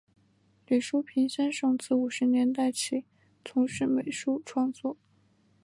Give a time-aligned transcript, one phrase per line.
[0.65, 3.05] 李叔平先生自五十年代起
[3.45, 4.97] 从事美术创作。